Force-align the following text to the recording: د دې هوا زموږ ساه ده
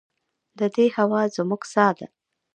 د 0.59 0.61
دې 0.75 0.85
هوا 0.95 1.21
زموږ 1.35 1.61
ساه 1.73 1.91
ده 1.97 2.07